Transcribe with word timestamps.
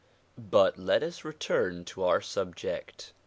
But 0.35 0.79
let 0.79 1.03
us 1.03 1.23
return 1.23 1.85
to 1.85 2.03
our 2.05 2.21
subject. 2.21 3.13